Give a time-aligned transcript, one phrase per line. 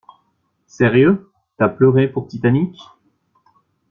[0.65, 1.29] Sérieux?
[1.59, 2.75] T'as pleuré pour Titanic?